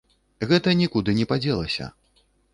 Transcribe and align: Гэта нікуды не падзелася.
Гэта 0.51 0.73
нікуды 0.79 1.15
не 1.19 1.29
падзелася. 1.33 1.93